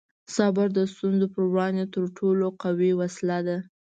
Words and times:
صبر 0.35 0.67
د 0.77 0.79
ستونزو 0.93 1.27
په 1.35 1.41
وړاندې 1.51 1.83
تر 1.93 2.03
ټولو 2.17 2.45
قوي 2.63 2.91
وسله 2.99 3.37
ده. 3.47 3.57